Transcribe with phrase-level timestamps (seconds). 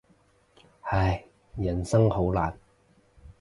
[0.85, 1.25] 唉，
[1.55, 2.57] 人生好難。